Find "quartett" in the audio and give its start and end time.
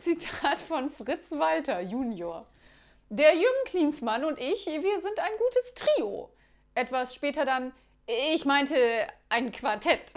9.52-10.14